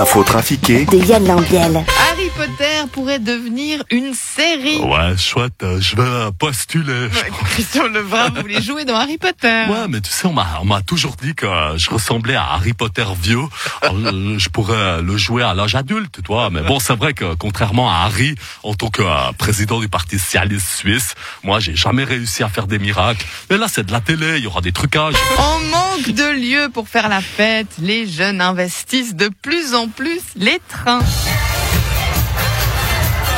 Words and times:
L'info 0.00 0.24
trafiquée 0.24 0.86
de 0.86 0.96
Yann 0.96 1.28
Lambiel. 1.28 1.84
Harry 2.30 2.48
Potter 2.48 2.90
pourrait 2.92 3.18
devenir 3.18 3.82
une 3.90 4.14
série. 4.14 4.78
Ouais, 4.78 5.16
chouette, 5.16 5.62
euh, 5.62 5.80
je 5.80 5.96
vais 5.96 6.32
postuler. 6.38 7.06
Ouais, 7.06 7.30
Christian 7.44 7.88
Lebrun 7.88 8.30
voulait 8.30 8.62
jouer 8.62 8.84
dans 8.84 8.96
Harry 8.96 9.18
Potter. 9.18 9.30
Ouais, 9.70 9.86
mais 9.88 10.00
tu 10.00 10.10
sais, 10.10 10.26
on 10.26 10.32
m'a, 10.32 10.82
toujours 10.82 11.16
dit 11.16 11.34
que 11.34 11.46
je 11.76 11.90
ressemblais 11.90 12.34
à 12.34 12.52
Harry 12.52 12.72
Potter 12.72 13.04
vieux. 13.20 13.40
Alors, 13.82 13.94
euh, 13.96 14.38
je 14.38 14.48
pourrais 14.48 15.00
le 15.00 15.16
jouer 15.16 15.42
à 15.42 15.54
l'âge 15.54 15.74
adulte, 15.74 16.16
tu 16.16 16.26
vois. 16.26 16.50
Mais 16.50 16.62
bon, 16.62 16.80
c'est 16.80 16.94
vrai 16.94 17.14
que 17.14 17.34
contrairement 17.34 17.90
à 17.90 18.04
Harry, 18.04 18.34
en 18.62 18.74
tant 18.74 18.90
que 18.90 19.02
euh, 19.02 19.32
président 19.38 19.80
du 19.80 19.88
Parti 19.88 20.18
socialiste 20.18 20.68
suisse, 20.68 21.14
moi, 21.42 21.60
j'ai 21.60 21.76
jamais 21.76 22.04
réussi 22.04 22.42
à 22.42 22.48
faire 22.48 22.66
des 22.66 22.78
miracles. 22.78 23.24
Mais 23.48 23.58
là, 23.58 23.66
c'est 23.68 23.86
de 23.86 23.92
la 23.92 24.00
télé, 24.00 24.38
il 24.38 24.44
y 24.44 24.46
aura 24.46 24.60
des 24.60 24.72
trucages. 24.72 25.14
En 25.38 25.58
manque 25.70 26.10
de 26.10 26.30
lieux 26.30 26.68
pour 26.72 26.88
faire 26.88 27.08
la 27.08 27.20
fête, 27.20 27.68
les 27.80 28.06
jeunes 28.06 28.40
investissent 28.40 29.14
de 29.14 29.30
plus 29.42 29.74
en 29.74 29.88
plus 29.88 30.20
les 30.36 30.60
trains. 30.68 31.00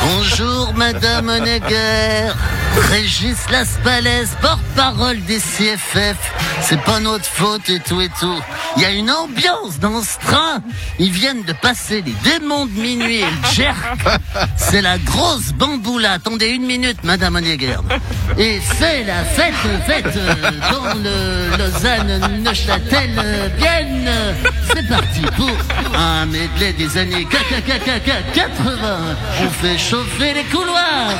Bonjour 0.05 0.73
Madame 0.73 1.29
Honegger, 1.29 2.33
Régis 2.75 3.37
Laspalès, 3.51 4.29
porte-parole 4.41 5.21
des 5.23 5.37
CFF. 5.37 6.17
C'est 6.61 6.81
pas 6.81 6.99
notre 6.99 7.25
faute 7.25 7.69
et 7.69 7.79
tout 7.79 8.01
et 8.01 8.09
tout. 8.19 8.39
Il 8.77 8.81
y 8.81 8.85
a 8.85 8.91
une 8.91 9.11
ambiance 9.11 9.79
dans 9.79 10.01
ce 10.01 10.17
train. 10.19 10.61
Ils 10.97 11.11
viennent 11.11 11.43
de 11.43 11.53
passer 11.53 12.01
les 12.01 12.13
démons 12.23 12.65
de 12.65 12.71
minuit 12.71 13.19
et 13.19 13.25
le 13.25 13.53
jerk. 13.53 13.77
C'est 14.57 14.81
la 14.81 14.97
grosse 14.97 15.51
bamboula. 15.53 16.13
Attendez 16.13 16.47
une 16.47 16.65
minute 16.65 17.03
Madame 17.03 17.35
Honegger. 17.35 17.77
Et 18.37 18.59
c'est 18.79 19.03
la 19.03 19.23
fête, 19.23 19.53
fête 19.85 20.15
euh, 20.15 20.33
dans 20.71 20.93
le 20.95 21.57
Lausanne, 21.57 22.41
Neuchâtel, 22.43 23.11
euh, 23.17 23.49
Bienne. 23.49 24.09
C'est 24.73 24.87
parti 24.87 25.21
pour 25.35 25.51
un 25.95 26.25
medley 26.25 26.73
des 26.73 26.97
années 26.97 27.25
80. 27.25 28.97
On 29.41 29.49
fait 29.49 29.77
chauffer 29.77 30.33
les 30.33 30.43
couloirs. 30.45 31.13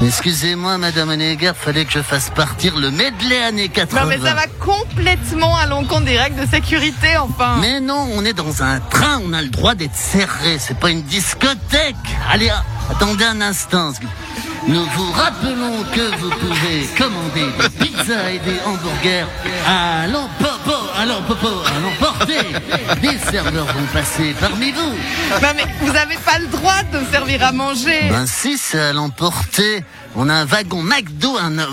Excusez-moi, 0.22 0.76
Madame 0.76 1.08
Honegger, 1.08 1.52
fallait 1.58 1.86
que 1.86 1.92
je 1.92 2.02
fasse 2.02 2.28
partir 2.28 2.76
le 2.76 2.90
medley 2.90 3.42
années 3.42 3.70
80. 3.70 4.02
Non 4.02 4.06
mais 4.06 4.18
ça 4.18 4.34
va 4.34 4.46
complètement 4.58 5.56
à 5.56 5.64
l'encontre 5.64 6.04
des 6.04 6.18
règles 6.18 6.42
de 6.42 6.46
sécurité, 6.46 7.16
enfin. 7.16 7.56
Mais 7.58 7.80
non, 7.80 8.06
on 8.12 8.22
est 8.26 8.34
dans 8.34 8.62
un 8.62 8.80
train, 8.80 9.18
on 9.24 9.32
a 9.32 9.40
le 9.40 9.48
droit 9.48 9.74
d'être 9.74 9.94
serré, 9.94 10.58
c'est 10.58 10.78
pas 10.78 10.90
une 10.90 11.00
discothèque. 11.04 11.96
Allez, 12.30 12.50
attendez 12.90 13.24
un 13.24 13.40
instant. 13.40 13.92
Nous 14.68 14.84
vous 14.84 15.12
rappelons 15.12 15.84
que 15.94 16.14
vous 16.18 16.28
pouvez 16.28 16.86
commander 16.98 17.46
des 17.58 17.86
pizzas 17.86 18.30
et 18.30 18.38
des 18.40 18.60
hamburgers 18.66 19.24
à 19.66 20.06
l'empopo, 20.06 20.74
à 20.98 21.06
l'emporter. 21.80 22.42
Des 23.00 23.16
serveurs 23.30 23.64
vont 23.64 23.86
passer 23.90 24.34
parmi 24.38 24.70
vous. 24.72 24.92
Non 25.42 25.48
mais 25.56 25.64
vous 25.80 25.96
avez 25.96 26.18
pas 26.18 26.38
le 26.38 26.48
droit 26.48 26.82
de 26.92 27.10
servir 27.10 27.42
à 27.42 27.52
manger. 27.52 28.10
Ben 28.10 28.26
si, 28.26 28.58
c'est 28.58 28.78
à 28.78 28.92
l'emporter. 28.92 29.82
On 30.16 30.28
a 30.28 30.34
un 30.34 30.44
wagon 30.44 30.82
McDo, 30.82 31.36
un, 31.38 31.58
euh, 31.58 31.66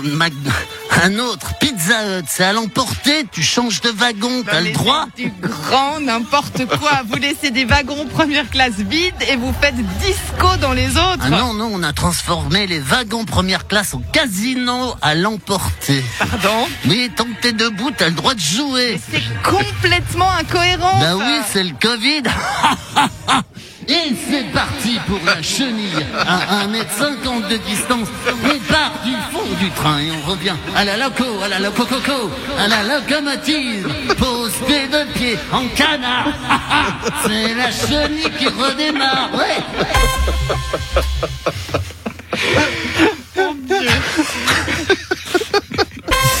un 1.02 1.18
autre 1.18 1.54
Pizza 1.58 2.18
Hut, 2.18 2.24
c'est 2.28 2.44
à 2.44 2.52
l'emporter. 2.52 3.26
Tu 3.32 3.42
changes 3.42 3.80
de 3.80 3.90
wagon, 3.90 4.44
t'as 4.44 4.60
le 4.60 4.70
droit. 4.70 5.06
Du 5.16 5.32
grand 5.40 6.00
n'importe 6.00 6.66
quoi. 6.66 7.02
Vous 7.08 7.16
laissez 7.16 7.50
des 7.50 7.64
wagons 7.64 8.06
première 8.06 8.48
classe 8.48 8.76
vides 8.76 9.14
et 9.28 9.36
vous 9.36 9.52
faites 9.60 9.74
disco 9.98 10.56
dans 10.60 10.72
les 10.72 10.90
autres. 10.90 11.22
Ah 11.22 11.30
non, 11.30 11.54
non, 11.54 11.70
on 11.72 11.82
a 11.82 11.92
transformé 11.92 12.66
les 12.66 12.78
wagons 12.78 13.24
première 13.24 13.66
classe 13.66 13.94
en 13.94 14.00
casino 14.12 14.94
à 15.02 15.14
l'emporter. 15.14 16.04
Pardon? 16.18 16.66
Oui, 16.86 17.10
tant 17.14 17.24
que 17.24 17.40
t'es 17.40 17.52
debout, 17.52 17.90
t'as 17.96 18.08
le 18.08 18.14
droit 18.14 18.34
de 18.34 18.40
jouer. 18.40 19.00
C'est 19.10 19.22
complètement 19.42 20.30
incohérent. 20.30 20.98
Bah 21.00 21.16
oui, 21.16 21.40
c'est 21.52 21.64
le 21.64 21.74
Covid. 21.80 22.22
Et 23.90 24.14
c'est 24.30 24.44
parti 24.52 24.98
pour 25.06 25.18
la 25.24 25.40
chenille. 25.42 26.04
À 26.14 26.66
1m50 26.66 27.48
de 27.48 27.56
distance, 27.56 28.08
on 28.44 28.58
part 28.70 28.92
du 29.02 29.12
fond 29.32 29.48
du 29.58 29.70
train 29.70 29.98
et 30.00 30.10
on 30.10 30.30
revient 30.30 30.56
à 30.76 30.84
la 30.84 30.98
loco, 30.98 31.24
à 31.42 31.48
la 31.48 31.58
loco 31.58 31.86
coco, 31.86 32.30
à 32.58 32.68
la 32.68 32.82
locomotive. 32.82 33.88
Pose 34.18 34.52
tes 34.66 34.88
deux 34.88 35.06
pieds 35.14 35.38
en 35.50 35.66
canard. 35.68 36.28
C'est 37.26 37.54
la 37.54 37.70
chenille 37.70 38.30
qui 38.38 38.48
redémarre. 38.48 39.30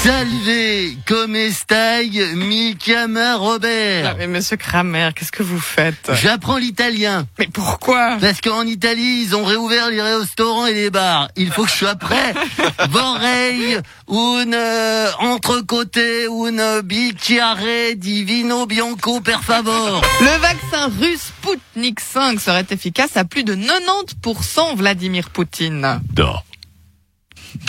Salve, 0.08 0.96
come 1.06 1.50
stai, 1.50 2.08
mi 2.34 2.74
chiama 2.78 3.32
Non, 3.32 3.40
Robert. 3.40 4.16
mais 4.16 4.26
monsieur 4.26 4.56
Kramer, 4.56 5.10
qu'est-ce 5.14 5.30
que 5.30 5.42
vous 5.42 5.60
faites? 5.60 6.10
J'apprends 6.14 6.56
l'italien. 6.56 7.26
Mais 7.38 7.46
pourquoi? 7.52 8.16
Parce 8.18 8.40
qu'en 8.40 8.62
Italie, 8.62 9.24
ils 9.26 9.36
ont 9.36 9.44
réouvert 9.44 9.90
les 9.90 10.00
restaurants 10.00 10.64
et 10.64 10.72
les 10.72 10.88
bars. 10.88 11.28
Il 11.36 11.50
faut 11.52 11.64
que 11.64 11.70
je 11.70 11.74
sois 11.74 11.96
prêt. 11.96 12.32
Vorrei 12.88 13.76
un 14.10 14.52
euh, 14.54 15.10
entrecôté, 15.18 16.26
un 16.26 16.80
bicchiere 16.80 17.94
di 17.94 18.24
vino 18.24 18.64
bianco 18.64 19.20
per 19.20 19.42
favor. 19.42 20.00
Le 20.22 20.38
vaccin 20.40 20.90
russe 20.98 21.34
Sputnik 21.42 22.00
5 22.00 22.40
serait 22.40 22.66
efficace 22.70 23.18
à 23.18 23.26
plus 23.26 23.44
de 23.44 23.54
90% 23.54 24.74
Vladimir 24.74 25.28
Poutine. 25.28 26.00
Da. 26.10 26.42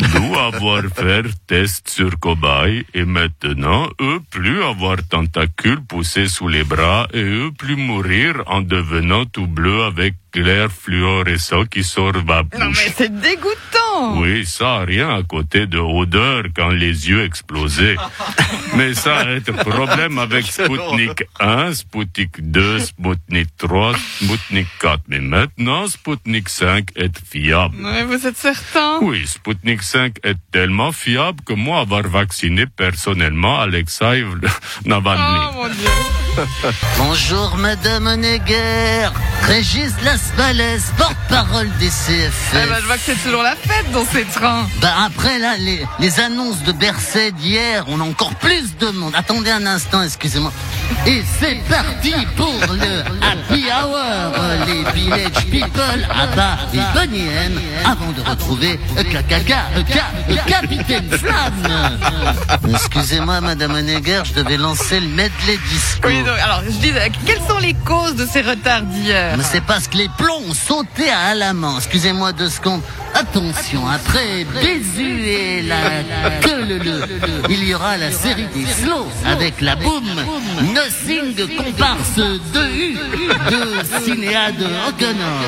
Nous 0.02 0.34
avoir 0.36 0.84
fait 0.96 1.26
test 1.48 1.90
sur 1.90 2.18
cobaye 2.20 2.86
et 2.94 3.04
maintenant 3.04 3.90
eux 4.00 4.22
plus 4.32 4.64
avoir 4.64 4.98
tentacules 5.04 5.84
poussés 5.84 6.28
sous 6.28 6.48
les 6.48 6.64
bras 6.64 7.08
et 7.14 7.22
eux 7.22 7.52
plus 7.58 7.76
mourir 7.76 8.44
en 8.48 8.62
devenant 8.62 9.26
tout 9.26 9.48
bleu 9.48 9.84
avec 9.84 10.16
l'air 10.35 10.69
fluorescent 10.72 11.66
qui 11.66 11.84
sort 11.84 12.13
de 12.13 12.19
ma 12.22 12.44
Non 12.57 12.67
bouche. 12.67 12.84
mais 12.85 12.94
c'est 12.95 13.19
dégoûtant 13.22 14.19
Oui, 14.19 14.45
ça 14.45 14.75
a 14.75 14.85
rien 14.85 15.09
à 15.16 15.23
côté 15.23 15.66
de 15.67 15.78
odeur 15.79 16.44
quand 16.56 16.69
les 16.69 17.09
yeux 17.09 17.23
explosaient. 17.23 17.95
Mais 18.75 18.94
ça 18.94 19.17
a 19.19 19.31
été 19.34 19.51
problème 19.51 20.19
avec 20.19 20.45
Sputnik 20.45 21.23
1, 21.40 21.73
Sputnik 21.73 22.40
2, 22.51 22.79
Sputnik 22.79 23.50
3, 23.57 23.94
Sputnik 23.97 24.67
4. 24.79 25.01
Mais 25.07 25.19
maintenant, 25.19 25.88
Sputnik 25.88 26.47
5 26.50 26.90
est 26.96 27.17
fiable. 27.25 27.75
Ouais, 27.84 28.03
vous 28.06 28.25
êtes 28.28 28.38
certain? 28.38 29.00
Oui, 29.01 29.25
Sputnik 29.28 29.81
5 29.81 30.17
est 30.23 30.38
tellement 30.51 30.91
fiable 30.91 31.41
que 31.46 31.53
moi 31.53 31.79
avoir 31.81 32.03
vacciné 32.03 32.66
personnellement 32.67 33.59
Alexei 33.59 34.23
Navalny. 34.85 35.40
Oh 35.51 35.53
mon 35.56 35.67
dieu 35.67 36.28
Bonjour 36.98 37.58
Madame 37.58 38.08
Honegger. 38.08 39.10
Régis 39.44 39.92
Laspalès, 40.04 40.84
porte-parole 40.98 41.70
des 41.80 41.88
CFF. 41.88 42.54
Eh 42.54 42.68
ben, 42.70 42.76
Je 42.80 42.86
vois 42.86 42.96
que 42.96 43.02
c'est 43.06 43.24
toujours 43.24 43.42
la 43.42 43.56
fête 43.56 43.92
dans 43.92 44.06
ces 44.06 44.24
trains. 44.26 44.68
Bah 44.82 44.94
après 45.06 45.40
là, 45.40 45.58
les, 45.58 45.86
les 46.00 46.20
annonces 46.20 46.64
de 46.64 46.72
Berset 46.72 47.32
d'hier, 47.32 47.86
on 47.88 48.00
a 48.00 48.04
encore 48.04 48.36
plus 48.36 48.78
de 48.78 48.88
monde. 48.90 49.14
Attendez 49.16 49.50
un 49.52 49.66
instant, 49.66 50.04
excusez-moi. 50.04 50.52
Et 51.06 51.24
c'est 51.40 51.56
parti 51.70 52.14
pour 52.36 52.54
le 52.74 53.04
Happy 53.22 53.66
Hour, 53.72 54.34
les 54.68 54.92
Village 55.00 55.46
People 55.50 56.08
à 56.10 56.28
bas 56.36 56.58
et 56.74 56.80
Bonnie 56.94 57.28
M, 57.28 57.60
avant 57.86 58.12
de 58.12 58.22
retrouver 58.22 58.80
euh, 58.98 59.04
Capitaine 60.48 61.10
Flamme. 61.10 61.98
Excusez-moi 62.72 63.42
Madame 63.42 63.74
Honegger, 63.76 64.22
je 64.26 64.34
devais 64.34 64.58
lancer 64.58 65.00
le 65.00 65.08
medley 65.08 65.58
disco. 65.70 66.08
Oui, 66.08 66.24
donc, 66.24 66.38
alors 66.44 66.62
je 66.66 66.72
dis, 66.78 66.92
quelles 67.26 67.42
sont 67.48 67.60
les 67.60 67.74
causes 67.74 68.16
de 68.16 68.26
ces 68.26 68.42
retards 68.42 68.84
d'hier? 68.84 69.36
Mais 69.38 69.44
c'est 69.44 69.64
parce 69.64 69.88
que 69.88 69.98
les 69.98 70.10
plombs 70.18 70.42
ont 70.50 70.54
sauté 70.54 71.10
à 71.10 71.32
Alamant. 71.32 71.78
Excusez-moi 71.78 72.34
deux 72.34 72.50
secondes. 72.50 72.82
Attention, 73.14 73.88
après 73.88 74.46
Bézu 74.46 75.22
et 75.24 75.62
la 75.64 76.03
queue 76.42 76.64
le 76.66 76.78
le, 76.78 77.02
il 77.50 77.64
y 77.66 77.74
aura 77.74 77.97
la 77.97 78.12
série 78.12 78.47
des 78.53 78.66
slows 78.66 79.08
avec 79.25 79.62
la 79.62 79.75
boum, 79.75 80.03
Nothing 80.74 81.34
de 81.36 81.46
comparse 81.46 82.16
de 82.16 82.70
U, 82.70 82.97
de 83.52 84.03
Cinéa 84.03 84.52
de 84.52 84.66
O'Connor. 84.66 85.41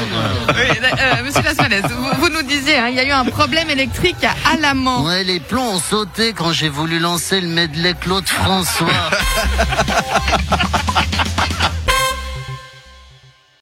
Oui, 0.49 0.77
euh, 0.99 1.23
Monsieur 1.23 1.41
Lasmalès, 1.43 1.83
vous, 1.83 2.21
vous 2.21 2.29
nous 2.29 2.41
disiez, 2.43 2.77
hein, 2.77 2.87
il 2.89 2.95
y 2.95 2.99
a 2.99 3.05
eu 3.05 3.11
un 3.11 3.25
problème 3.25 3.69
électrique 3.69 4.23
à 4.23 4.33
Alamant. 4.53 5.03
Ouais, 5.05 5.23
les 5.23 5.39
plombs 5.39 5.75
ont 5.75 5.79
sauté 5.79 6.33
quand 6.33 6.51
j'ai 6.51 6.69
voulu 6.69 6.99
lancer 6.99 7.41
le 7.41 7.47
medley 7.47 7.93
Claude 7.99 8.27
François. 8.27 8.87